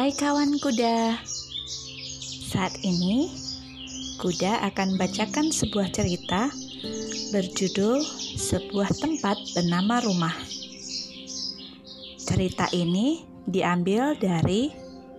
Hai 0.00 0.16
kawan 0.16 0.56
kuda. 0.56 1.20
Saat 2.48 2.72
ini 2.80 3.28
kuda 4.16 4.64
akan 4.72 4.96
bacakan 4.96 5.52
sebuah 5.52 5.92
cerita 5.92 6.48
berjudul 7.36 8.00
Sebuah 8.40 8.96
Tempat 8.96 9.36
Bernama 9.52 10.00
Rumah. 10.00 10.32
Cerita 12.16 12.72
ini 12.72 13.28
diambil 13.44 14.16
dari 14.16 14.72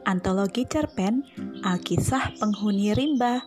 antologi 0.09 0.65
cerpen 0.65 1.29
Alkisah 1.61 2.41
Penghuni 2.41 2.98
Rimba 2.98 3.45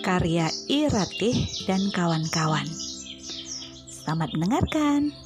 karya 0.00 0.48
I 0.72 0.88
Ratih 0.88 1.36
dan 1.68 1.84
kawan-kawan. 1.92 2.64
Selamat 3.92 4.32
mendengarkan. 4.32 5.25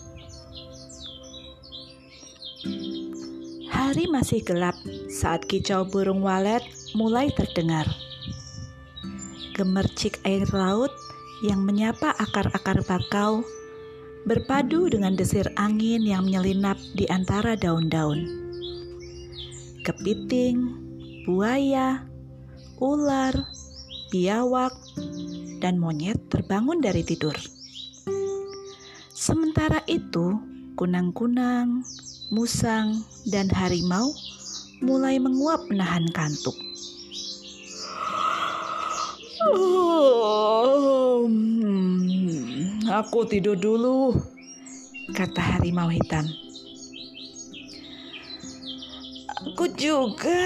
Hari 3.90 4.06
masih 4.06 4.46
gelap 4.46 4.78
saat 5.10 5.50
kicau 5.50 5.82
burung 5.82 6.22
walet 6.22 6.62
mulai 6.94 7.26
terdengar. 7.34 7.90
Gemercik 9.58 10.14
air 10.22 10.46
laut 10.54 10.94
yang 11.42 11.66
menyapa 11.66 12.14
akar-akar 12.22 12.86
bakau 12.86 13.42
berpadu 14.30 14.86
dengan 14.94 15.18
desir 15.18 15.42
angin 15.58 16.06
yang 16.06 16.22
menyelinap 16.22 16.78
di 16.94 17.02
antara 17.10 17.58
daun-daun. 17.58 18.30
Kepiting, 19.82 20.70
buaya, 21.26 22.06
ular, 22.78 23.34
biawak, 24.14 24.70
dan 25.58 25.82
monyet 25.82 26.22
terbangun 26.30 26.78
dari 26.78 27.02
tidur. 27.02 27.34
Sementara 29.10 29.82
itu, 29.90 30.38
kunang-kunang, 30.80 31.84
musang, 32.32 33.04
dan 33.28 33.52
harimau 33.52 34.16
mulai 34.80 35.20
menguap 35.20 35.68
menahan 35.68 36.08
kantuk. 36.08 36.56
Oh, 39.44 41.28
hmm, 41.28 42.88
aku 42.88 43.28
tidur 43.28 43.60
dulu, 43.60 44.16
kata 45.12 45.60
harimau 45.60 45.92
hitam. 45.92 46.24
Aku 49.52 49.68
juga 49.76 50.40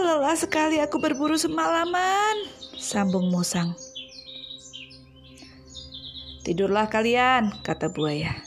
lelah 0.00 0.40
sekali 0.40 0.80
aku 0.80 0.96
berburu 0.96 1.36
semalaman, 1.36 2.48
sambung 2.80 3.28
musang. 3.28 3.76
Tidurlah 6.48 6.88
kalian, 6.88 7.52
kata 7.60 7.92
buaya. 7.92 8.45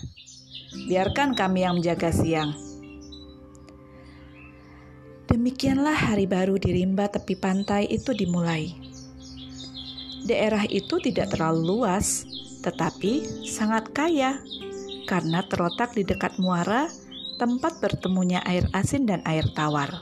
Biarkan 0.90 1.38
kami 1.38 1.62
yang 1.62 1.78
menjaga 1.78 2.09
siang. 2.09 2.58
Demikianlah 5.30 5.94
hari 5.94 6.26
baru 6.26 6.58
di 6.58 6.81
rimba 6.81 7.06
tepi 7.06 7.38
pantai 7.38 7.86
itu 7.86 8.09
dimulai. 8.18 8.73
Daerah 10.26 10.66
itu 10.66 10.98
tidak 10.98 11.38
terlalu 11.38 11.78
luas, 11.78 12.26
tetapi 12.66 13.46
sangat 13.46 13.94
kaya 13.94 14.42
karena 15.06 15.46
terletak 15.46 15.94
di 15.94 16.02
dekat 16.02 16.42
muara 16.42 16.90
tempat 17.38 17.78
bertemunya 17.78 18.42
air 18.50 18.66
asin 18.74 19.06
dan 19.06 19.22
air 19.30 19.46
tawar. 19.53 19.94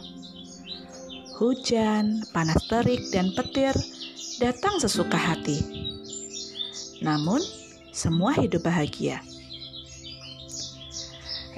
Hujan, 1.36 2.24
panas 2.32 2.64
terik, 2.72 3.12
dan 3.12 3.36
petir 3.36 3.76
datang 4.40 4.80
sesuka 4.80 5.20
hati. 5.20 5.60
Namun, 7.04 7.44
semua 7.92 8.32
hidup 8.40 8.64
bahagia. 8.64 9.22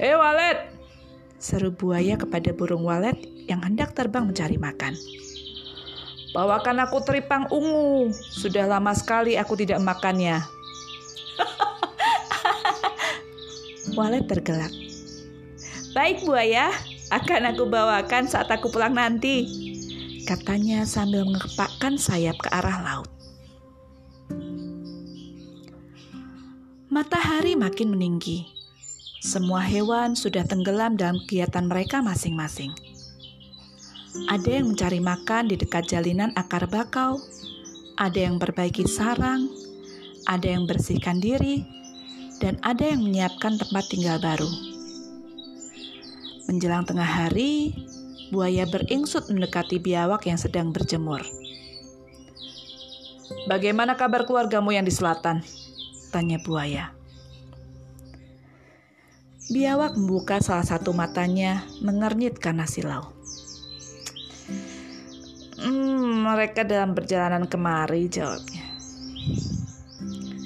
Hei 0.00 0.16
walet, 0.16 0.56
seru 1.36 1.76
buaya 1.76 2.16
kepada 2.16 2.56
burung 2.56 2.88
walet 2.88 3.20
yang 3.44 3.60
hendak 3.60 3.92
terbang 3.92 4.24
mencari 4.24 4.56
makan. 4.56 4.96
Bawakan 6.32 6.88
aku 6.88 7.04
teripang 7.04 7.44
ungu. 7.52 8.08
Sudah 8.32 8.64
lama 8.64 8.96
sekali 8.96 9.36
aku 9.36 9.60
tidak 9.60 9.76
makannya. 9.84 10.40
Walet 14.00 14.24
tergelak. 14.24 14.72
Baik 15.92 16.24
buaya, 16.24 16.72
akan 17.12 17.52
aku 17.52 17.68
bawakan 17.68 18.24
saat 18.24 18.48
aku 18.48 18.72
pulang 18.72 18.96
nanti. 18.96 19.44
Katanya 20.24 20.88
sambil 20.88 21.28
mengepakkan 21.28 22.00
sayap 22.00 22.40
ke 22.40 22.48
arah 22.48 22.80
laut. 22.80 23.10
Matahari 26.88 27.52
makin 27.52 27.92
meninggi. 27.92 28.59
Semua 29.20 29.60
hewan 29.60 30.16
sudah 30.16 30.48
tenggelam 30.48 30.96
dalam 30.96 31.20
kegiatan 31.20 31.68
mereka 31.68 32.00
masing-masing. 32.00 32.72
Ada 34.32 34.48
yang 34.48 34.72
mencari 34.72 34.96
makan 34.96 35.52
di 35.52 35.60
dekat 35.60 35.92
jalinan 35.92 36.32
akar 36.40 36.64
bakau, 36.64 37.20
ada 38.00 38.16
yang 38.16 38.40
perbaiki 38.40 38.88
sarang, 38.88 39.52
ada 40.24 40.48
yang 40.48 40.64
bersihkan 40.64 41.20
diri, 41.20 41.68
dan 42.40 42.56
ada 42.64 42.80
yang 42.80 43.04
menyiapkan 43.04 43.60
tempat 43.60 43.84
tinggal 43.92 44.16
baru. 44.24 44.48
Menjelang 46.48 46.88
tengah 46.88 47.04
hari, 47.04 47.76
buaya 48.32 48.64
beringsut 48.64 49.28
mendekati 49.28 49.76
biawak 49.84 50.24
yang 50.32 50.40
sedang 50.40 50.72
berjemur. 50.72 51.20
Bagaimana 53.44 54.00
kabar 54.00 54.24
keluargamu 54.24 54.72
yang 54.72 54.88
di 54.88 54.96
selatan? 54.96 55.44
Tanya 56.08 56.40
buaya. 56.40 56.99
Biawak 59.50 59.98
membuka 59.98 60.38
salah 60.38 60.62
satu 60.62 60.94
matanya, 60.94 61.66
mengernyit 61.82 62.38
karena 62.38 62.70
silau. 62.70 63.10
Hmm, 65.58 66.22
mereka 66.22 66.62
dalam 66.62 66.94
perjalanan 66.94 67.50
kemari, 67.50 68.06
jawabnya. 68.06 68.62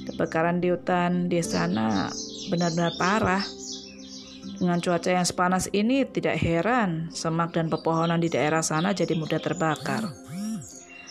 Kebakaran 0.09 0.65
di 0.65 0.73
hutan 0.73 1.29
di 1.29 1.45
sana 1.45 2.09
benar-benar 2.49 2.97
parah. 2.97 3.45
Dengan 4.57 4.81
cuaca 4.81 5.13
yang 5.13 5.29
sepanas 5.29 5.69
ini, 5.77 6.09
tidak 6.09 6.41
heran 6.41 7.13
semak 7.13 7.53
dan 7.53 7.69
pepohonan 7.69 8.25
di 8.25 8.33
daerah 8.33 8.65
sana 8.65 8.97
jadi 8.97 9.13
mudah 9.13 9.37
terbakar. 9.37 10.17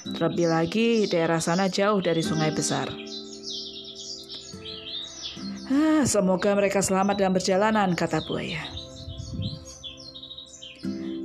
Terlebih 0.04 0.50
lagi, 0.50 1.06
daerah 1.06 1.38
sana 1.38 1.70
jauh 1.70 2.02
dari 2.02 2.26
sungai 2.26 2.50
besar. 2.50 2.90
Semoga 6.04 6.52
mereka 6.52 6.84
selamat 6.84 7.16
dalam 7.16 7.32
perjalanan, 7.32 7.96
kata 7.96 8.20
buaya. 8.28 8.60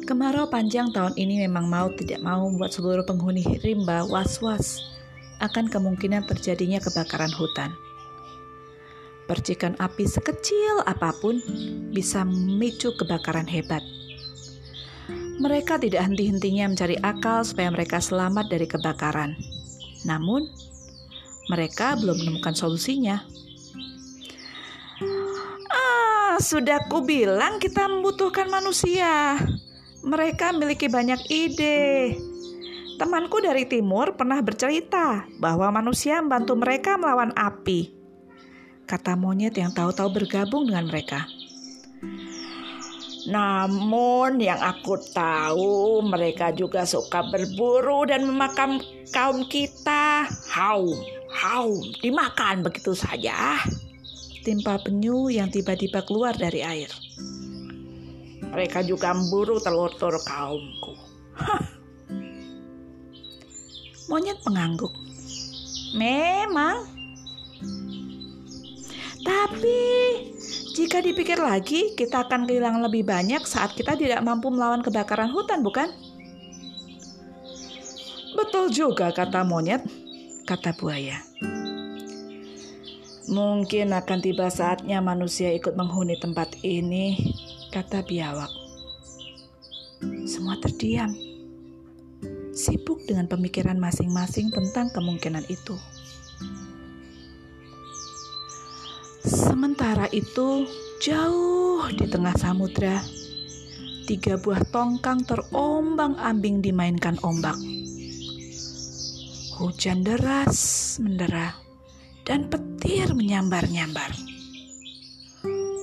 Kemarau 0.07 0.47
panjang 0.47 0.95
tahun 0.95 1.19
ini 1.19 1.51
memang 1.51 1.67
mau 1.67 1.91
tidak 1.99 2.23
mau 2.23 2.47
membuat 2.47 2.71
seluruh 2.71 3.03
penghuni 3.03 3.43
rimba 3.59 4.07
was-was 4.07 4.79
akan 5.43 5.67
kemungkinan 5.67 6.31
terjadinya 6.31 6.79
kebakaran 6.79 7.35
hutan. 7.35 7.75
Percikan 9.27 9.75
api 9.83 10.07
sekecil 10.07 10.87
apa 10.87 11.11
pun 11.19 11.43
bisa 11.91 12.23
memicu 12.23 12.95
kebakaran 12.95 13.51
hebat. 13.51 13.83
Mereka 15.43 15.83
tidak 15.83 16.07
henti-hentinya 16.07 16.71
mencari 16.71 16.97
akal 17.03 17.43
supaya 17.43 17.69
mereka 17.75 17.99
selamat 17.99 18.47
dari 18.47 18.71
kebakaran. 18.71 19.35
Namun, 20.07 20.47
mereka 21.51 21.99
belum 21.99 22.15
menemukan 22.23 22.55
solusinya. 22.55 23.27
Ah, 26.39 26.47
sudah 26.47 26.87
kubilang 26.87 27.59
kita 27.59 27.91
membutuhkan 27.91 28.47
manusia. 28.47 29.43
Mereka 30.07 30.55
memiliki 30.55 30.87
banyak 30.87 31.27
ide. 31.27 32.15
Temanku 32.95 33.43
dari 33.43 33.67
timur 33.67 34.15
pernah 34.15 34.39
bercerita 34.39 35.27
bahwa 35.43 35.67
manusia 35.75 36.23
membantu 36.23 36.55
mereka 36.55 36.95
melawan 36.95 37.35
api. 37.35 37.91
Kata 38.87 39.19
monyet 39.19 39.59
yang 39.59 39.75
tahu-tahu 39.75 40.15
bergabung 40.15 40.71
dengan 40.71 40.87
mereka. 40.87 41.27
Namun 43.27 44.39
yang 44.39 44.63
aku 44.63 44.95
tahu 45.11 46.07
mereka 46.07 46.55
juga 46.55 46.87
suka 46.87 47.27
berburu 47.35 48.07
dan 48.07 48.23
memakam 48.23 48.79
kaum 49.11 49.43
kita. 49.51 50.31
Haum, 50.55 51.03
haum, 51.35 51.83
dimakan 51.99 52.63
begitu 52.63 52.95
saja. 52.95 53.59
Timpa 54.49 54.81
penyu 54.81 55.29
yang 55.29 55.53
tiba-tiba 55.53 56.01
keluar 56.09 56.33
dari 56.33 56.65
air. 56.65 56.89
Mereka 58.49 58.81
juga 58.89 59.13
memburu 59.13 59.61
telur-telur 59.61 60.17
kaumku. 60.25 60.97
Monyet 64.09 64.41
mengangguk. 64.49 64.97
Memang. 65.93 66.81
Tapi 69.21 69.81
jika 70.73 71.05
dipikir 71.05 71.37
lagi, 71.37 71.93
kita 71.93 72.25
akan 72.25 72.49
kehilangan 72.49 72.89
lebih 72.89 73.05
banyak 73.05 73.45
saat 73.45 73.77
kita 73.77 74.01
tidak 74.01 74.25
mampu 74.25 74.49
melawan 74.49 74.81
kebakaran 74.81 75.29
hutan, 75.29 75.61
bukan? 75.61 75.93
Betul 78.33 78.73
juga 78.73 79.13
kata 79.13 79.45
monyet, 79.45 79.85
kata 80.49 80.73
buaya. 80.73 81.21
Mungkin 83.29 83.93
akan 83.93 84.25
tiba 84.25 84.49
saatnya 84.49 85.05
manusia 85.05 85.53
ikut 85.53 85.77
menghuni 85.77 86.17
tempat 86.17 86.57
ini, 86.65 87.37
kata 87.69 88.01
biawak. 88.01 88.49
Semua 90.25 90.57
terdiam. 90.57 91.13
sibuk 92.59 93.07
dengan 93.07 93.31
pemikiran 93.31 93.79
masing-masing 93.79 94.51
tentang 94.51 94.91
kemungkinan 94.91 95.47
itu. 95.47 95.79
Sementara 99.23 100.11
itu, 100.11 100.67
jauh 100.99 101.87
di 101.95 102.11
tengah 102.11 102.35
samudra, 102.35 102.99
tiga 104.11 104.43
buah 104.43 104.65
tongkang 104.75 105.23
terombang-ambing 105.23 106.59
dimainkan 106.59 107.15
ombak. 107.23 107.55
Hujan 109.55 110.03
deras 110.03 110.99
mendera 110.99 111.68
dan 112.29 112.53
petir 112.53 113.17
menyambar-nyambar. 113.17 114.13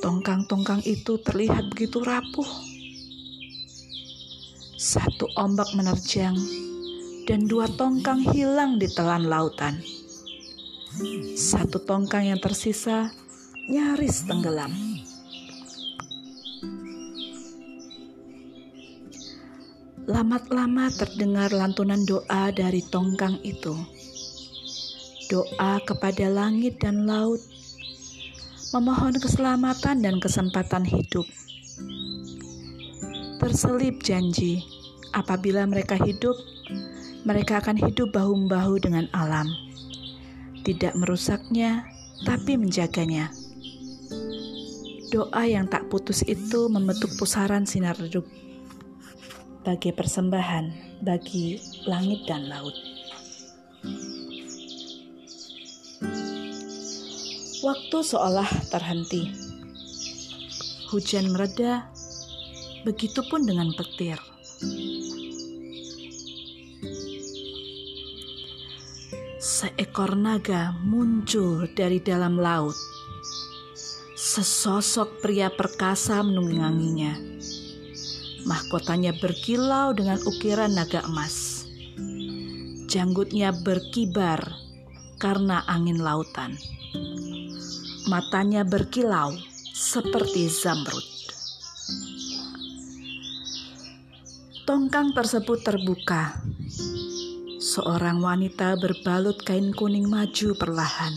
Tongkang-tongkang 0.06 0.86
itu 0.86 1.18
terlihat 1.18 1.74
begitu 1.74 2.06
rapuh. 2.06 2.46
Satu 4.78 5.26
ombak 5.34 5.74
menerjang 5.74 6.38
dan 7.26 7.50
dua 7.50 7.66
tongkang 7.66 8.22
hilang 8.22 8.78
di 8.78 8.86
telan 8.94 9.26
lautan. 9.26 9.82
Satu 11.34 11.82
tongkang 11.82 12.30
yang 12.30 12.38
tersisa 12.38 13.10
nyaris 13.66 14.30
tenggelam. 14.30 14.70
Lama-lama 20.06 20.94
terdengar 20.94 21.50
lantunan 21.50 22.06
doa 22.06 22.54
dari 22.54 22.86
tongkang 22.94 23.42
itu. 23.42 23.74
Doa 25.26 25.82
kepada 25.82 26.30
langit 26.30 26.78
dan 26.78 27.10
laut, 27.10 27.42
memohon 28.74 29.18
keselamatan 29.18 30.06
dan 30.06 30.22
kesempatan 30.22 30.86
hidup. 30.86 31.26
Terselip 33.42 34.06
janji, 34.06 34.62
apabila 35.18 35.66
mereka 35.66 35.98
hidup, 35.98 36.38
mereka 37.26 37.58
akan 37.58 37.78
hidup 37.78 38.14
bahu-bahu 38.14 38.78
dengan 38.82 39.10
alam. 39.18 39.50
Tidak 40.62 40.94
merusaknya, 40.94 41.90
tapi 42.22 42.58
menjaganya. 42.58 43.34
Doa 45.10 45.44
yang 45.46 45.70
tak 45.70 45.90
putus 45.90 46.22
itu 46.26 46.70
membentuk 46.70 47.14
pusaran 47.18 47.66
sinar 47.66 47.98
redup 47.98 48.26
sebagai 49.66 49.98
persembahan 49.98 50.70
bagi 51.02 51.58
langit 51.90 52.30
dan 52.30 52.46
laut. 52.46 52.95
Waktu 57.66 57.98
seolah 58.06 58.46
terhenti. 58.70 59.26
Hujan 60.94 61.34
mereda, 61.34 61.90
begitupun 62.86 63.50
dengan 63.50 63.74
petir. 63.74 64.22
Seekor 69.42 70.14
naga 70.14 70.78
muncul 70.86 71.66
dari 71.74 71.98
dalam 71.98 72.38
laut. 72.38 72.78
Sesosok 74.14 75.26
pria 75.26 75.50
perkasa 75.50 76.22
menungganginya 76.22 77.36
Mahkotanya 78.46 79.18
berkilau 79.18 79.98
dengan 79.98 80.22
ukiran 80.22 80.70
naga 80.70 81.02
emas. 81.10 81.66
Janggutnya 82.86 83.50
berkibar 83.50 84.38
karena 85.18 85.66
angin 85.66 85.98
lautan. 85.98 86.54
Matanya 88.06 88.62
berkilau 88.62 89.34
seperti 89.74 90.50
zamrud. 90.50 91.06
Tongkang 94.66 95.14
tersebut 95.14 95.62
terbuka. 95.66 96.38
Seorang 97.62 98.22
wanita 98.22 98.78
berbalut 98.78 99.42
kain 99.42 99.74
kuning 99.74 100.06
maju 100.06 100.54
perlahan. 100.58 101.14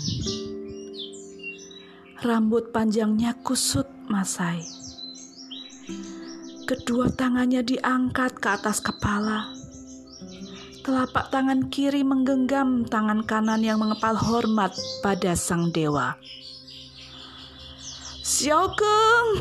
Rambut 2.25 2.75
panjangnya 2.75 3.37
kusut 3.47 3.87
masai 4.11 4.65
Kedua 6.69 7.09
tangannya 7.09 7.65
diangkat 7.65 8.45
ke 8.45 8.49
atas 8.53 8.85
kepala. 8.85 9.49
Telapak 10.85 11.33
tangan 11.33 11.73
kiri 11.73 12.05
menggenggam 12.05 12.85
tangan 12.85 13.25
kanan 13.25 13.65
yang 13.65 13.81
mengepal 13.81 14.13
hormat 14.13 14.77
pada 15.01 15.33
sang 15.33 15.73
dewa. 15.73 16.21
Xiaokeng, 18.29 19.41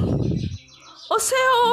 Oseo 1.11 1.67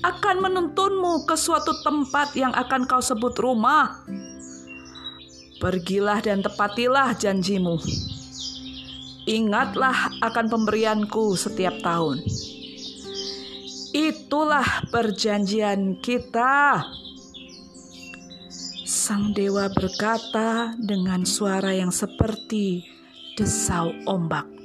akan 0.00 0.36
menuntunmu 0.40 1.28
ke 1.28 1.36
suatu 1.36 1.84
tempat 1.84 2.32
yang 2.32 2.56
akan 2.56 2.88
kau 2.88 3.04
sebut 3.04 3.36
rumah. 3.36 4.00
Pergilah 5.60 6.24
dan 6.24 6.40
tepatilah 6.40 7.12
janjimu. 7.12 7.76
Ingatlah 9.28 10.16
akan 10.24 10.48
pemberianku 10.48 11.36
setiap 11.36 11.76
tahun. 11.84 12.24
Itulah 13.92 14.88
perjanjian 14.88 16.00
kita. 16.00 16.88
Sang 18.88 19.36
dewa 19.36 19.68
berkata 19.68 20.72
dengan 20.80 21.28
suara 21.28 21.76
yang 21.76 21.92
seperti 21.92 22.88
desau 23.36 23.92
ombak. 24.08 24.59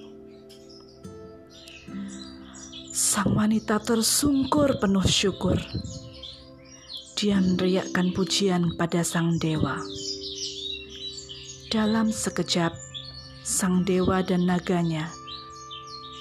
Sang 3.16 3.32
wanita 3.32 3.80
tersungkur 3.80 4.76
penuh 4.76 5.08
syukur. 5.08 5.56
Dia 7.16 7.40
meneriakkan 7.40 8.12
pujian 8.12 8.76
pada 8.76 9.08
sang 9.08 9.40
dewa. 9.40 9.80
Dalam 11.72 12.12
sekejap, 12.12 12.76
sang 13.40 13.88
dewa 13.88 14.20
dan 14.20 14.44
naganya 14.44 15.08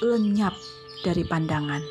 lenyap 0.07 0.55
dari 1.03 1.27
pandangan. 1.27 1.83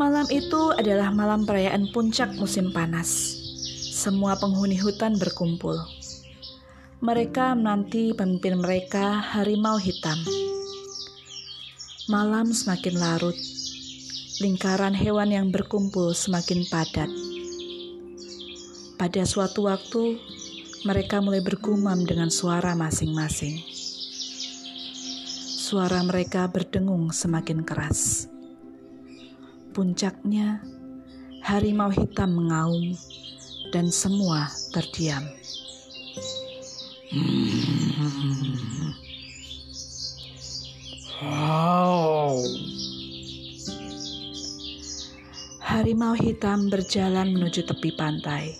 Malam 0.00 0.24
itu 0.32 0.72
adalah 0.80 1.12
malam 1.12 1.44
perayaan 1.44 1.92
puncak 1.92 2.32
musim 2.40 2.72
panas. 2.72 3.36
Semua 3.92 4.32
penghuni 4.40 4.80
hutan 4.80 5.20
berkumpul. 5.20 5.76
Mereka 7.04 7.52
menanti 7.52 8.16
pemimpin 8.16 8.56
mereka, 8.64 9.20
harimau 9.20 9.76
hitam. 9.76 10.16
Malam 12.08 12.48
semakin 12.48 12.96
larut. 12.96 13.36
Lingkaran 14.40 14.96
hewan 14.96 15.28
yang 15.28 15.52
berkumpul 15.52 16.16
semakin 16.16 16.64
padat. 16.64 17.12
Pada 18.96 19.20
suatu 19.28 19.68
waktu, 19.68 20.16
mereka 20.88 21.20
mulai 21.20 21.44
bergumam 21.44 22.08
dengan 22.08 22.32
suara 22.32 22.72
masing-masing. 22.72 23.60
Suara 25.60 26.00
mereka 26.08 26.48
berdengung 26.48 27.12
semakin 27.12 27.68
keras. 27.68 28.32
Puncaknya, 29.76 30.64
harimau 31.44 31.92
hitam 31.92 32.32
mengaum 32.32 32.96
dan 33.76 33.92
semua 33.92 34.48
terdiam. 34.72 35.28
Wow. 41.22 42.42
Harimau 45.62 46.18
hitam 46.18 46.74
berjalan 46.74 47.30
menuju 47.30 47.70
tepi 47.70 47.94
pantai. 47.94 48.58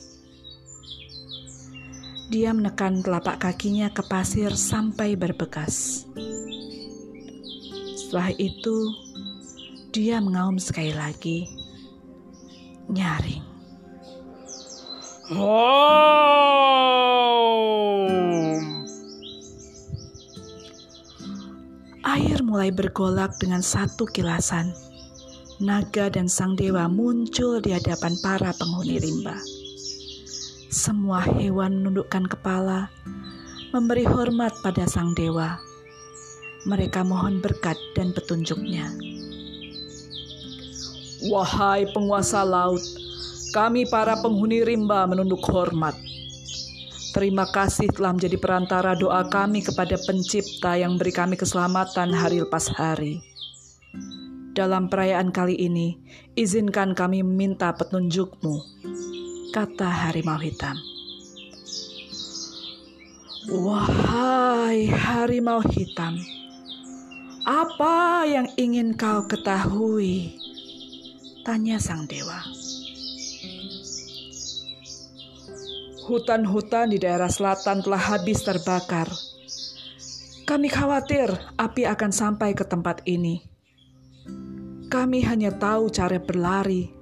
Dia 2.31 2.55
menekan 2.55 3.03
telapak 3.03 3.43
kakinya 3.43 3.91
ke 3.91 4.07
pasir 4.07 4.55
sampai 4.55 5.19
berbekas. 5.19 6.07
Setelah 7.99 8.31
itu, 8.39 8.79
dia 9.91 10.23
mengaum 10.23 10.63
sekali 10.63 10.95
lagi, 10.95 11.51
nyaring. 12.87 13.43
Oh. 15.35 17.14
Air 22.15 22.47
mulai 22.47 22.71
bergolak 22.71 23.43
dengan 23.43 23.59
satu 23.59 24.07
kilasan. 24.07 24.71
Naga 25.59 26.07
dan 26.07 26.31
sang 26.31 26.55
dewa 26.55 26.87
muncul 26.87 27.59
di 27.59 27.75
hadapan 27.75 28.15
para 28.23 28.55
penghuni 28.55 29.03
rimba. 29.03 29.35
Semua 30.71 31.27
hewan 31.27 31.83
menundukkan 31.83 32.31
kepala, 32.31 32.87
memberi 33.75 34.07
hormat 34.07 34.55
pada 34.63 34.87
sang 34.87 35.11
dewa. 35.19 35.59
Mereka 36.71 37.03
mohon 37.03 37.43
berkat 37.43 37.75
dan 37.99 38.15
petunjuknya. 38.15 38.95
Wahai 41.35 41.91
penguasa 41.91 42.47
laut, 42.47 42.83
kami 43.51 43.91
para 43.91 44.15
penghuni 44.23 44.63
rimba 44.63 45.03
menunduk 45.11 45.43
hormat. 45.51 45.99
Terima 47.15 47.47
kasih 47.47 47.95
telah 47.95 48.11
menjadi 48.11 48.35
perantara 48.43 48.99
doa 48.99 49.23
kami 49.31 49.63
kepada 49.63 49.95
pencipta 50.03 50.75
yang 50.75 50.99
beri 50.99 51.15
kami 51.15 51.39
keselamatan 51.39 52.11
hari 52.11 52.43
lepas 52.43 52.67
hari. 52.75 53.23
dalam 54.55 54.87
perayaan 54.87 55.35
kali 55.35 55.59
ini, 55.59 55.99
izinkan 56.39 56.95
kami 56.95 57.27
meminta 57.27 57.75
petunjukmu, 57.75 58.63
kata 59.51 59.91
harimau 59.91 60.39
hitam. 60.39 60.79
Wahai 63.51 64.87
harimau 64.87 65.59
hitam, 65.59 66.17
apa 67.45 68.25
yang 68.25 68.47
ingin 68.55 68.95
kau 68.95 69.27
ketahui? 69.27 70.39
Tanya 71.43 71.77
sang 71.77 72.07
dewa. 72.07 72.64
Hutan-hutan 76.05 76.93
di 76.93 77.01
daerah 77.01 77.33
selatan 77.33 77.81
telah 77.81 77.97
habis 77.97 78.45
terbakar. 78.45 79.09
Kami 80.45 80.69
khawatir 80.69 81.33
api 81.57 81.89
akan 81.89 82.13
sampai 82.13 82.53
ke 82.53 82.61
tempat 82.61 83.01
ini. 83.09 83.41
Kami 84.93 85.25
hanya 85.25 85.49
tahu 85.57 85.89
cara 85.89 86.21
berlari. 86.21 86.93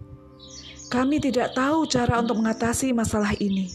Kami 0.87 1.19
tidak 1.19 1.51
tahu 1.51 1.83
cara 1.91 2.23
untuk 2.23 2.39
mengatasi 2.39 2.95
masalah 2.95 3.35
ini. 3.43 3.67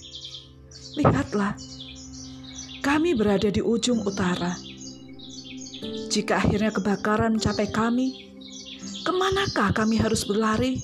Lihatlah, 0.96 1.60
kami 2.80 3.12
berada 3.12 3.52
di 3.52 3.60
ujung 3.60 4.08
utara. 4.08 4.56
Jika 6.08 6.40
akhirnya 6.40 6.72
kebakaran 6.72 7.36
mencapai 7.36 7.68
kami, 7.68 8.32
ke 9.04 9.12
manakah 9.12 9.76
kami 9.76 10.00
harus 10.00 10.24
berlari? 10.24 10.80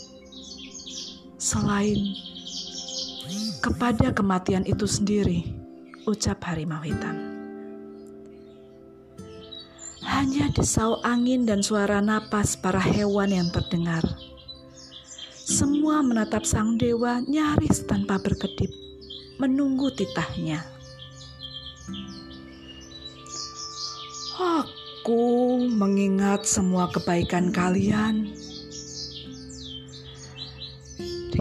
Selain 1.40 2.33
kepada 3.64 4.12
kematian 4.12 4.68
itu 4.68 4.84
sendiri, 4.84 5.48
ucap 6.04 6.44
harimau 6.44 6.84
hitam. 6.84 7.16
Hanya 10.04 10.52
desau 10.52 11.00
angin 11.08 11.48
dan 11.48 11.64
suara 11.64 12.04
napas 12.04 12.60
para 12.60 12.84
hewan 12.84 13.32
yang 13.32 13.48
terdengar. 13.56 14.04
Semua 15.32 16.04
menatap 16.04 16.44
sang 16.44 16.76
dewa 16.76 17.24
nyaris 17.24 17.88
tanpa 17.88 18.20
berkedip, 18.20 18.68
menunggu 19.40 19.96
titahnya. 19.96 20.60
Aku 24.44 25.64
mengingat 25.72 26.44
semua 26.44 26.92
kebaikan 26.92 27.56
kalian. 27.56 28.28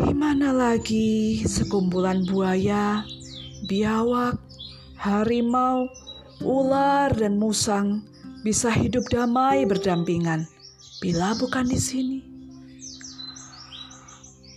Di 0.02 0.10
mana 0.10 0.50
lagi 0.50 1.46
sekumpulan 1.46 2.26
buaya, 2.26 3.06
biawak, 3.70 4.34
harimau, 4.98 5.86
ular, 6.42 7.14
dan 7.14 7.38
musang 7.38 8.02
bisa 8.42 8.66
hidup 8.74 9.06
damai 9.14 9.62
berdampingan 9.62 10.50
bila 10.98 11.38
bukan 11.38 11.70
di 11.70 11.78
sini? 11.78 12.18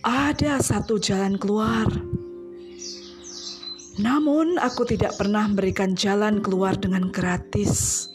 Ada 0.01 0.65
satu 0.65 0.97
jalan 0.97 1.37
keluar. 1.37 1.93
Namun, 4.01 4.57
aku 4.57 4.81
tidak 4.89 5.13
pernah 5.13 5.45
memberikan 5.45 5.93
jalan 5.93 6.41
keluar 6.41 6.73
dengan 6.73 7.13
gratis. 7.13 8.05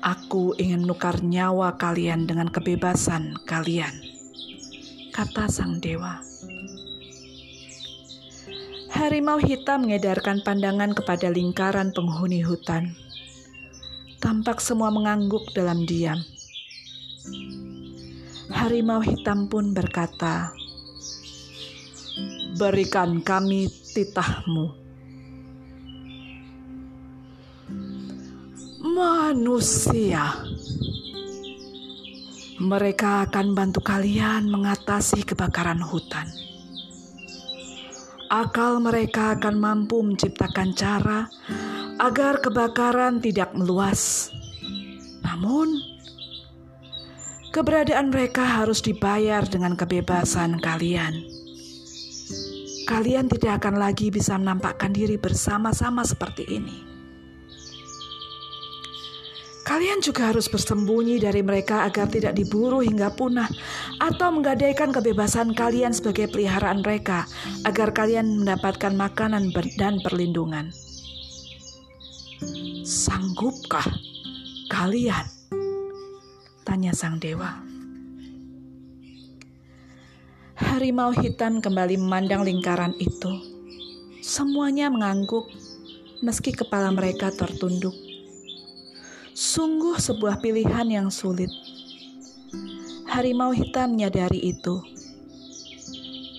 Aku 0.00 0.56
ingin 0.56 0.88
menukar 0.88 1.20
nyawa 1.20 1.76
kalian 1.76 2.24
dengan 2.24 2.48
kebebasan 2.48 3.36
kalian, 3.44 4.09
kata 5.10 5.50
sang 5.50 5.82
dewa. 5.82 6.22
Harimau 8.90 9.42
hitam 9.42 9.86
mengedarkan 9.86 10.42
pandangan 10.46 10.94
kepada 10.94 11.30
lingkaran 11.30 11.90
penghuni 11.90 12.42
hutan. 12.42 12.94
Tampak 14.22 14.62
semua 14.62 14.94
mengangguk 14.94 15.50
dalam 15.54 15.86
diam. 15.86 16.18
Harimau 18.50 19.02
hitam 19.02 19.50
pun 19.50 19.74
berkata, 19.74 20.54
"Berikan 22.58 23.22
kami 23.22 23.70
titahmu." 23.70 24.80
manusia. 29.00 30.34
Mereka 32.60 33.24
akan 33.24 33.56
bantu 33.56 33.80
kalian 33.80 34.52
mengatasi 34.52 35.24
kebakaran 35.24 35.80
hutan. 35.80 36.28
Akal 38.28 38.84
mereka 38.84 39.32
akan 39.32 39.56
mampu 39.56 40.04
menciptakan 40.04 40.76
cara 40.76 41.24
agar 41.96 42.44
kebakaran 42.44 43.24
tidak 43.24 43.56
meluas. 43.56 44.28
Namun, 45.24 45.72
keberadaan 47.48 48.12
mereka 48.12 48.44
harus 48.44 48.84
dibayar 48.84 49.40
dengan 49.48 49.72
kebebasan 49.72 50.60
kalian. 50.60 51.16
Kalian 52.84 53.24
tidak 53.32 53.64
akan 53.64 53.80
lagi 53.80 54.12
bisa 54.12 54.36
menampakkan 54.36 54.92
diri 54.92 55.16
bersama-sama 55.16 56.04
seperti 56.04 56.44
ini. 56.44 56.89
Kalian 59.70 60.02
juga 60.02 60.34
harus 60.34 60.50
bersembunyi 60.50 61.22
dari 61.22 61.46
mereka 61.46 61.86
agar 61.86 62.10
tidak 62.10 62.34
diburu 62.34 62.82
hingga 62.82 63.14
punah, 63.14 63.46
atau 64.02 64.34
menggadaikan 64.34 64.90
kebebasan 64.90 65.54
kalian 65.54 65.94
sebagai 65.94 66.26
peliharaan 66.26 66.82
mereka 66.82 67.22
agar 67.62 67.94
kalian 67.94 68.42
mendapatkan 68.42 68.90
makanan 68.98 69.54
dan 69.78 70.02
perlindungan. 70.02 70.74
Sanggupkah 72.82 73.86
kalian? 74.66 75.30
Tanya 76.66 76.90
sang 76.90 77.22
dewa. 77.22 77.62
Harimau 80.58 81.14
hitam 81.14 81.62
kembali 81.62 81.94
memandang 81.94 82.42
lingkaran 82.42 82.90
itu. 82.98 83.38
Semuanya 84.18 84.90
mengangguk, 84.90 85.46
meski 86.26 86.50
kepala 86.50 86.90
mereka 86.90 87.30
tertunduk. 87.30 88.09
Sungguh 89.40 89.96
sebuah 89.96 90.44
pilihan 90.44 90.84
yang 90.84 91.08
sulit. 91.08 91.48
Harimau 93.08 93.56
hitam 93.56 93.96
menyadari 93.96 94.36
itu. 94.36 94.84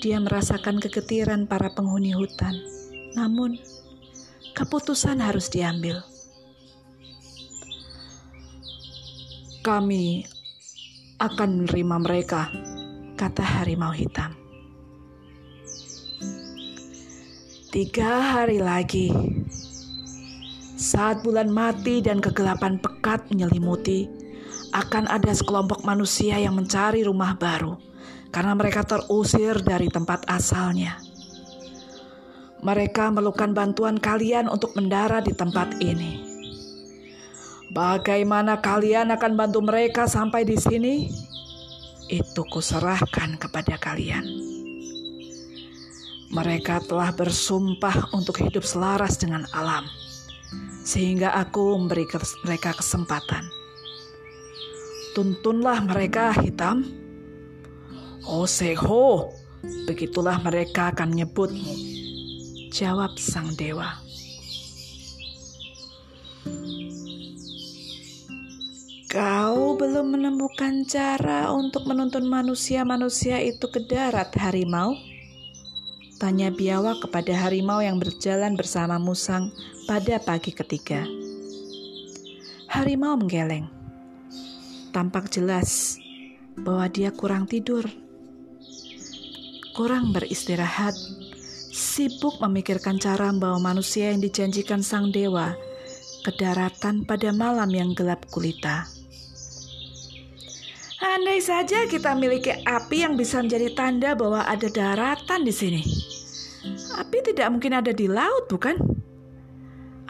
Dia 0.06 0.22
merasakan 0.22 0.78
kegetiran 0.78 1.50
para 1.50 1.74
penghuni 1.74 2.14
hutan, 2.14 2.54
namun 3.18 3.58
keputusan 4.54 5.18
harus 5.18 5.50
diambil. 5.50 6.06
Kami 9.66 10.30
akan 11.18 11.66
menerima 11.66 11.98
mereka, 12.06 12.54
kata 13.18 13.42
harimau 13.42 13.98
hitam. 13.98 14.38
Tiga 17.74 18.38
hari 18.38 18.62
lagi, 18.62 19.10
saat 20.82 21.22
bulan 21.22 21.54
mati 21.54 22.02
dan 22.02 22.18
kegelapan 22.18 22.82
pekat 22.82 23.30
menyelimuti, 23.30 24.10
akan 24.74 25.06
ada 25.14 25.30
sekelompok 25.30 25.86
manusia 25.86 26.42
yang 26.42 26.58
mencari 26.58 27.06
rumah 27.06 27.38
baru 27.38 27.78
karena 28.34 28.58
mereka 28.58 28.82
terusir 28.82 29.62
dari 29.62 29.94
tempat 29.94 30.26
asalnya. 30.26 30.98
Mereka 32.66 33.14
memerlukan 33.14 33.54
bantuan 33.54 34.02
kalian 34.02 34.50
untuk 34.50 34.74
mendarat 34.74 35.30
di 35.30 35.38
tempat 35.38 35.78
ini. 35.86 36.26
Bagaimana 37.70 38.58
kalian 38.58 39.14
akan 39.14 39.38
bantu 39.38 39.62
mereka 39.62 40.10
sampai 40.10 40.50
di 40.50 40.58
sini? 40.58 41.14
Itu 42.10 42.42
kuserahkan 42.50 43.38
kepada 43.38 43.78
kalian. 43.78 44.26
Mereka 46.32 46.90
telah 46.90 47.14
bersumpah 47.14 48.12
untuk 48.18 48.42
hidup 48.42 48.64
selaras 48.64 49.20
dengan 49.20 49.46
alam 49.52 49.84
sehingga 50.82 51.38
aku 51.38 51.78
memberi 51.78 52.10
mereka 52.44 52.74
kesempatan. 52.76 53.46
Tuntunlah 55.12 55.84
mereka 55.84 56.32
hitam. 56.40 56.88
Oh 58.24 58.48
seho, 58.48 59.32
begitulah 59.86 60.40
mereka 60.40 60.96
akan 60.96 61.12
menyebutmu. 61.12 61.74
Jawab 62.72 63.20
sang 63.20 63.52
dewa. 63.60 64.00
Kau 69.12 69.76
belum 69.76 70.16
menemukan 70.16 70.88
cara 70.88 71.52
untuk 71.52 71.84
menuntun 71.84 72.32
manusia-manusia 72.32 73.44
itu 73.44 73.68
ke 73.68 73.84
darat, 73.84 74.32
harimau? 74.40 74.96
Tanya 76.22 76.54
biawak 76.54 77.02
kepada 77.02 77.34
harimau 77.34 77.82
yang 77.82 77.98
berjalan 77.98 78.54
bersama 78.54 79.02
musang 79.02 79.50
pada 79.90 80.22
pagi 80.22 80.54
ketiga. 80.54 81.02
Harimau 82.70 83.18
menggeleng. 83.18 83.66
Tampak 84.94 85.34
jelas 85.34 85.98
bahwa 86.54 86.86
dia 86.94 87.10
kurang 87.10 87.50
tidur, 87.50 87.90
kurang 89.74 90.14
beristirahat, 90.14 90.94
sibuk 91.74 92.38
memikirkan 92.38 93.02
cara 93.02 93.34
membawa 93.34 93.58
manusia 93.58 94.14
yang 94.14 94.22
dijanjikan 94.22 94.86
sang 94.86 95.10
dewa 95.10 95.58
ke 96.22 96.38
daratan 96.38 97.02
pada 97.02 97.34
malam 97.34 97.74
yang 97.74 97.98
gelap 97.98 98.30
gulita. 98.30 98.86
Andai 101.02 101.42
saja 101.42 101.90
kita 101.90 102.14
miliki 102.14 102.62
api 102.62 103.10
yang 103.10 103.18
bisa 103.18 103.42
menjadi 103.42 103.74
tanda 103.74 104.14
bahwa 104.14 104.46
ada 104.46 104.70
daratan 104.70 105.42
di 105.42 105.50
sini. 105.50 106.01
Api 107.00 107.18
tidak 107.24 107.48
mungkin 107.54 107.78
ada 107.78 107.96
di 107.96 108.10
laut, 108.10 108.52
bukan? 108.52 108.76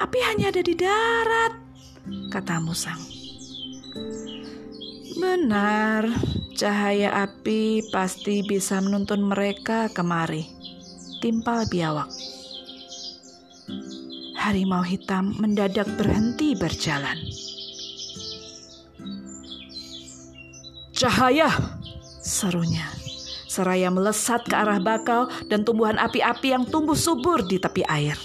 Api 0.01 0.19
hanya 0.25 0.49
ada 0.49 0.65
di 0.65 0.73
darat, 0.73 1.53
kata 2.33 2.57
Musang. 2.57 2.97
Benar, 5.21 6.09
cahaya 6.57 7.13
api 7.21 7.85
pasti 7.93 8.41
bisa 8.41 8.81
menuntun 8.81 9.21
mereka 9.21 9.91
kemari. 9.93 10.49
Timpal 11.21 11.69
biawak. 11.69 12.09
Harimau 14.41 14.81
hitam 14.81 15.37
mendadak 15.37 15.85
berhenti 16.01 16.57
berjalan. 16.57 17.21
Cahaya! 20.97 21.49
Serunya. 22.21 23.00
Seraya 23.51 23.91
melesat 23.91 24.47
ke 24.47 24.55
arah 24.55 24.79
bakau 24.79 25.27
dan 25.51 25.67
tumbuhan 25.67 25.99
api-api 25.99 26.55
yang 26.55 26.63
tumbuh 26.63 26.95
subur 26.95 27.43
di 27.43 27.59
tepi 27.59 27.83
air. 27.83 28.15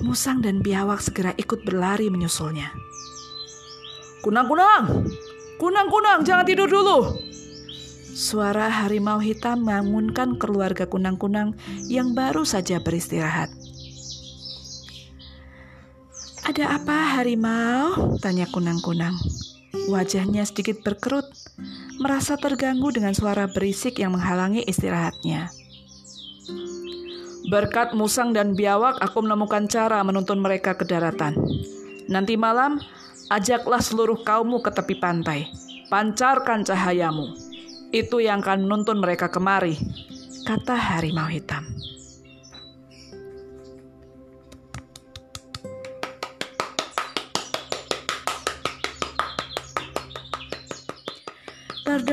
Musang 0.00 0.40
dan 0.40 0.64
biawak 0.64 1.04
segera 1.04 1.36
ikut 1.36 1.60
berlari 1.68 2.08
menyusulnya. 2.08 2.72
Kunang-kunang! 4.24 5.04
Kunang-kunang, 5.60 6.24
jangan 6.24 6.48
tidur 6.48 6.64
dulu! 6.64 7.12
Suara 8.16 8.72
harimau 8.72 9.20
hitam 9.20 9.68
membangunkan 9.68 10.40
keluarga 10.40 10.88
kunang-kunang 10.88 11.52
yang 11.92 12.16
baru 12.16 12.48
saja 12.48 12.80
beristirahat. 12.80 13.52
Ada 16.48 16.80
apa 16.80 17.20
harimau? 17.20 18.16
Tanya 18.24 18.48
kunang-kunang. 18.48 19.12
Wajahnya 19.92 20.48
sedikit 20.48 20.80
berkerut, 20.80 21.28
merasa 21.96 22.36
terganggu 22.36 22.92
dengan 22.92 23.16
suara 23.16 23.48
berisik 23.48 24.00
yang 24.00 24.16
menghalangi 24.16 24.64
istirahatnya. 24.64 25.48
Berkat 27.46 27.94
musang 27.94 28.34
dan 28.34 28.58
biawak, 28.58 28.98
aku 28.98 29.22
menemukan 29.22 29.70
cara 29.70 30.02
menuntun 30.02 30.42
mereka 30.42 30.74
ke 30.74 30.82
daratan. 30.82 31.38
Nanti 32.10 32.34
malam, 32.34 32.82
ajaklah 33.30 33.78
seluruh 33.78 34.18
kaummu 34.26 34.60
ke 34.66 34.70
tepi 34.74 34.98
pantai. 34.98 35.46
Pancarkan 35.86 36.66
cahayamu. 36.66 37.38
Itu 37.94 38.18
yang 38.18 38.42
akan 38.42 38.66
menuntun 38.66 38.98
mereka 38.98 39.30
kemari, 39.30 39.78
kata 40.42 40.74
harimau 40.74 41.30
hitam. 41.30 41.62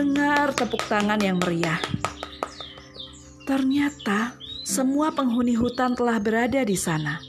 Terdengar 0.03 0.51
tepuk 0.51 0.83
tangan 0.91 1.15
yang 1.15 1.39
meriah. 1.39 1.79
Ternyata 3.47 4.35
semua 4.67 5.15
penghuni 5.15 5.55
hutan 5.55 5.95
telah 5.95 6.19
berada 6.19 6.59
di 6.67 6.75
sana. 6.75 7.23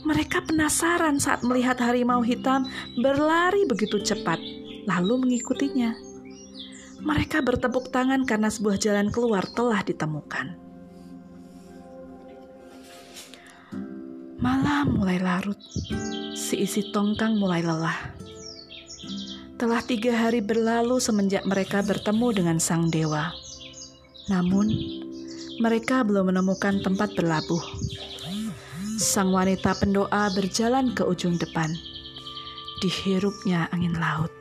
Mereka 0.00 0.48
penasaran 0.48 1.20
saat 1.20 1.44
melihat 1.44 1.76
harimau 1.84 2.24
hitam 2.24 2.64
berlari 2.96 3.68
begitu 3.68 4.00
cepat, 4.00 4.40
lalu 4.88 5.20
mengikutinya. 5.20 5.92
Mereka 7.04 7.44
bertepuk 7.44 7.92
tangan 7.92 8.24
karena 8.24 8.48
sebuah 8.48 8.80
jalan 8.80 9.12
keluar 9.12 9.44
telah 9.52 9.84
ditemukan. 9.84 10.56
Malam 14.40 14.96
mulai 14.96 15.20
larut, 15.20 15.60
si 16.32 16.56
isi 16.56 16.88
tongkang 16.88 17.36
mulai 17.36 17.60
lelah. 17.60 18.21
Telah 19.62 19.78
tiga 19.78 20.10
hari 20.10 20.42
berlalu 20.42 20.98
semenjak 20.98 21.46
mereka 21.46 21.86
bertemu 21.86 22.34
dengan 22.34 22.58
sang 22.58 22.90
dewa. 22.90 23.30
Namun, 24.26 24.66
mereka 25.62 26.02
belum 26.02 26.34
menemukan 26.34 26.82
tempat 26.82 27.14
berlabuh. 27.14 27.62
Sang 28.98 29.30
wanita 29.30 29.78
pendoa 29.78 30.34
berjalan 30.34 30.90
ke 30.98 31.06
ujung 31.06 31.38
depan. 31.38 31.70
Dihirupnya 32.82 33.70
angin 33.70 33.94
laut. 34.02 34.34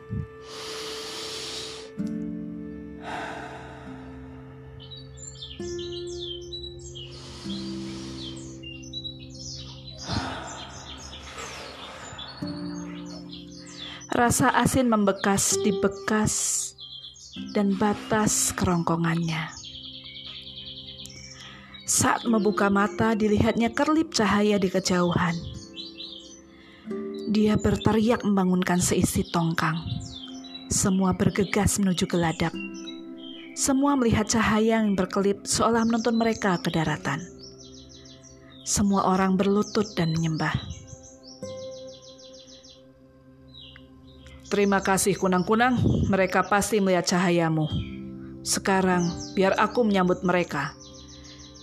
Rasa 14.21 14.53
asin 14.53 14.85
membekas 14.85 15.57
di 15.65 15.73
bekas 15.81 16.33
dan 17.57 17.73
batas 17.73 18.53
kerongkongannya. 18.53 19.49
Saat 21.89 22.29
membuka 22.29 22.69
mata, 22.69 23.17
dilihatnya 23.17 23.73
kerlip 23.73 24.13
cahaya 24.13 24.61
di 24.61 24.69
kejauhan. 24.69 25.33
Dia 27.33 27.57
berteriak 27.57 28.21
membangunkan 28.21 28.77
seisi 28.77 29.25
tongkang. 29.25 29.81
Semua 30.69 31.17
bergegas 31.17 31.81
menuju 31.81 32.05
geladak. 32.05 32.53
Semua 33.57 33.97
melihat 33.97 34.29
cahaya 34.29 34.85
yang 34.85 34.93
berkelip 34.93 35.49
seolah 35.49 35.81
menuntun 35.81 36.13
mereka 36.13 36.61
ke 36.61 36.69
daratan. 36.69 37.25
Semua 38.69 39.17
orang 39.17 39.33
berlutut 39.33 39.97
dan 39.97 40.13
menyembah. 40.13 40.80
Terima 44.51 44.83
kasih 44.83 45.15
kunang-kunang, 45.15 45.79
mereka 46.11 46.43
pasti 46.43 46.83
melihat 46.83 47.07
cahayamu. 47.07 47.71
Sekarang 48.43 49.07
biar 49.31 49.55
aku 49.55 49.87
menyambut 49.87 50.27
mereka. 50.27 50.75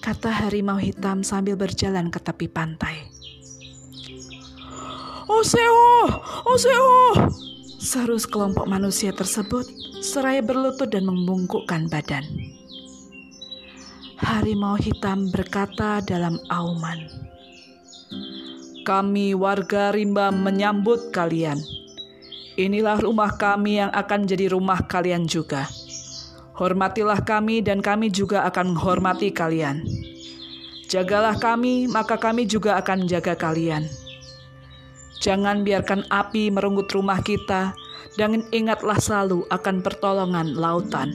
Kata 0.01 0.33
harimau 0.33 0.81
hitam 0.81 1.21
sambil 1.21 1.61
berjalan 1.61 2.09
ke 2.09 2.17
tepi 2.17 2.49
pantai. 2.49 3.13
Oseo! 5.29 6.09
Oseo! 6.49 7.29
Seru 7.77 8.17
sekelompok 8.17 8.65
manusia 8.65 9.13
tersebut 9.13 9.69
seraya 10.01 10.41
berlutut 10.41 10.89
dan 10.89 11.05
membungkukkan 11.13 11.93
badan. 11.93 12.25
Harimau 14.17 14.81
hitam 14.81 15.29
berkata 15.29 16.01
dalam 16.01 16.41
auman. 16.49 17.05
Kami 18.89 19.37
warga 19.37 19.93
rimba 19.93 20.33
menyambut 20.33 21.13
kalian 21.13 21.61
Inilah 22.59 22.99
rumah 22.99 23.39
kami 23.39 23.79
yang 23.79 23.95
akan 23.95 24.27
jadi 24.27 24.51
rumah 24.51 24.83
kalian 24.83 25.31
juga. 25.31 25.71
Hormatilah 26.59 27.23
kami, 27.23 27.63
dan 27.63 27.79
kami 27.79 28.11
juga 28.11 28.43
akan 28.51 28.75
menghormati 28.75 29.31
kalian. 29.31 29.87
Jagalah 30.91 31.39
kami, 31.39 31.87
maka 31.87 32.19
kami 32.19 32.51
juga 32.51 32.75
akan 32.83 33.07
menjaga 33.07 33.39
kalian. 33.39 33.87
Jangan 35.23 35.63
biarkan 35.63 36.03
api 36.11 36.51
merenggut 36.51 36.91
rumah 36.91 37.23
kita, 37.23 37.79
dan 38.19 38.43
ingatlah 38.51 38.99
selalu 38.99 39.47
akan 39.55 39.79
pertolongan 39.79 40.59
lautan. 40.59 41.15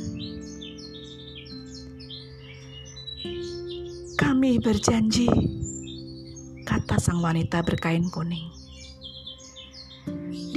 Kami 4.15 4.63
berjanji, 4.63 5.27
kata 6.63 6.95
sang 7.03 7.19
wanita 7.19 7.59
berkain 7.67 8.07
kuning. 8.07 8.62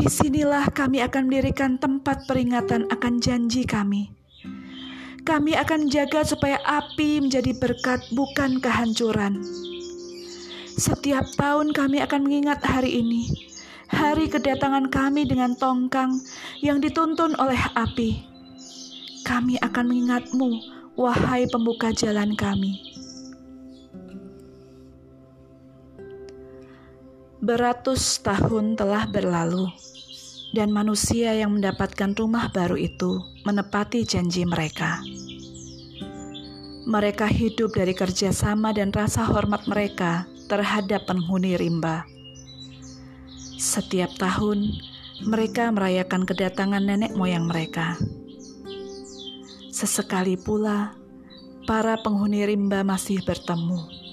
Di 0.06 0.14
sinilah 0.22 0.70
kami 0.70 1.02
akan 1.02 1.26
mendirikan 1.26 1.82
tempat 1.82 2.30
peringatan 2.30 2.86
akan 2.94 3.18
janji 3.18 3.66
kami. 3.66 4.14
Kami 5.26 5.58
akan 5.58 5.90
jaga 5.90 6.22
supaya 6.22 6.62
api 6.62 7.18
menjadi 7.18 7.50
berkat, 7.58 8.06
bukan 8.14 8.62
kehancuran. 8.62 9.42
Setiap 10.78 11.26
tahun 11.34 11.74
kami 11.74 11.98
akan 12.06 12.22
mengingat 12.22 12.62
hari 12.62 13.02
ini, 13.02 13.26
hari 13.90 14.30
kedatangan 14.30 14.94
kami 14.94 15.26
dengan 15.26 15.58
tongkang 15.58 16.22
yang 16.62 16.78
dituntun 16.78 17.34
oleh 17.42 17.58
api. 17.74 18.22
Kami 19.26 19.58
akan 19.58 19.90
mengingatmu, 19.90 20.50
wahai 20.94 21.50
pembuka 21.50 21.90
jalan 21.90 22.38
kami. 22.38 22.85
Beratus 27.46 28.18
tahun 28.26 28.74
telah 28.74 29.06
berlalu 29.06 29.70
dan 30.50 30.74
manusia 30.74 31.30
yang 31.30 31.54
mendapatkan 31.54 32.10
rumah 32.18 32.50
baru 32.50 32.74
itu 32.74 33.22
menepati 33.46 34.02
janji 34.02 34.42
mereka. 34.42 34.98
Mereka 36.90 37.30
hidup 37.30 37.70
dari 37.70 37.94
kerjasama 37.94 38.74
dan 38.74 38.90
rasa 38.90 39.22
hormat 39.30 39.62
mereka 39.70 40.26
terhadap 40.50 41.06
penghuni 41.06 41.54
rimba. 41.54 42.02
Setiap 43.54 44.10
tahun, 44.18 44.82
mereka 45.22 45.70
merayakan 45.70 46.26
kedatangan 46.26 46.82
nenek 46.82 47.14
moyang 47.14 47.46
mereka. 47.46 47.94
Sesekali 49.70 50.34
pula, 50.34 50.98
para 51.62 51.94
penghuni 52.02 52.42
rimba 52.42 52.82
masih 52.82 53.22
bertemu 53.22 54.05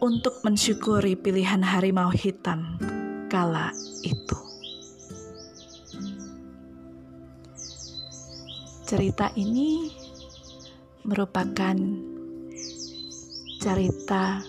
untuk 0.00 0.44
mensyukuri 0.44 1.16
pilihan 1.16 1.64
harimau 1.64 2.12
hitam 2.12 2.76
kala 3.32 3.72
itu. 4.04 4.38
Cerita 8.86 9.32
ini 9.34 9.90
merupakan 11.02 11.74
cerita 13.58 14.44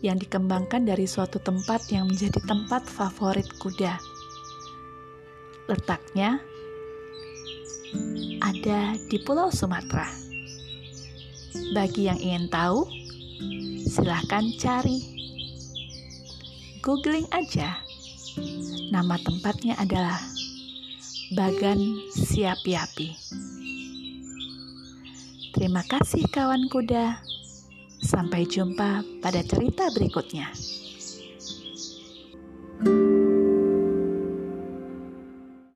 yang 0.00 0.16
dikembangkan 0.16 0.86
dari 0.86 1.04
suatu 1.04 1.42
tempat 1.42 1.90
yang 1.90 2.06
menjadi 2.06 2.38
tempat 2.46 2.86
favorit 2.86 3.48
kuda. 3.58 3.98
Letaknya 5.66 6.38
ada 8.38 8.94
di 9.10 9.18
Pulau 9.22 9.50
Sumatera. 9.50 10.06
Bagi 11.74 12.06
yang 12.06 12.18
ingin 12.22 12.46
tahu, 12.46 12.99
silahkan 13.88 14.52
cari. 14.60 15.00
Googling 16.80 17.28
aja. 17.32 17.80
Nama 18.88 19.16
tempatnya 19.20 19.76
adalah 19.76 20.16
Bagan 21.36 22.00
Siapi-api. 22.10 23.08
Terima 25.54 25.84
kasih 25.84 26.24
kawan 26.30 26.70
kuda. 26.72 27.20
Sampai 28.00 28.48
jumpa 28.48 29.04
pada 29.20 29.44
cerita 29.44 29.92
berikutnya. 29.92 30.48